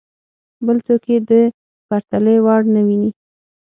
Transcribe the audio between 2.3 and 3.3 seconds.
وړ نه ویني.